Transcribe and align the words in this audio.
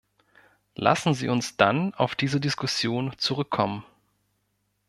Lassen 0.73 1.13
Sie 1.13 1.29
uns 1.29 1.57
dann 1.57 1.93
auf 1.93 2.15
diese 2.15 2.39
Diskussion 2.39 3.13
zurückkommen. 3.19 3.85